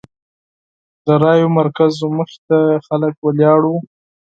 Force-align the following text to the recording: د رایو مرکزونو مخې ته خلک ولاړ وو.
د 1.05 1.07
رایو 1.23 1.47
مرکزونو 1.57 2.13
مخې 2.19 2.37
ته 2.47 2.57
خلک 2.87 3.13
ولاړ 3.25 3.61
وو. 3.67 3.79